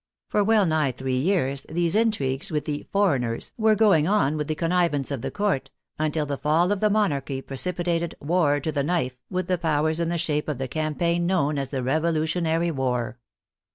For 0.29 0.43
well 0.43 0.65
nigh 0.65 0.91
three 0.91 1.19
years 1.19 1.63
these 1.69 1.93
intrigues 1.93 2.51
with 2.51 2.65
the" 2.65 2.87
for 2.91 3.19
eigners" 3.19 3.51
were 3.65 3.75
going 3.75 4.07
on 4.07 4.35
with 4.35 4.47
the 4.47 4.55
connivance 4.55 5.11
of 5.11 5.21
the 5.21 5.29
Court, 5.29 5.69
until 5.99 6.25
the 6.25 6.39
fall 6.39 6.71
of 6.71 6.79
the 6.79 6.89
monarchy 6.89 7.39
precipitated" 7.39 8.15
war 8.31 8.59
to 8.61 8.71
the 8.71 8.83
knife 8.83 9.15
*' 9.25 9.29
with 9.29 9.45
the 9.45 9.59
powers 9.59 9.99
in 9.99 10.09
the 10.09 10.17
shape 10.17 10.49
of 10.49 10.57
the 10.57 10.67
campaign 10.67 11.27
known 11.27 11.59
as 11.59 11.69
the" 11.69 11.83
Revolutionary 11.83 12.71
War." 12.71 13.19